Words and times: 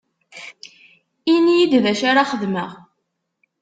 Ini-yi-d 1.33 1.73
d 1.83 1.85
acu 1.91 2.05
ara 2.11 2.29
xedmeɣ. 2.31 2.69